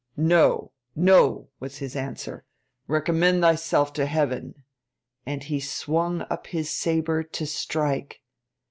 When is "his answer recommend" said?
1.77-3.41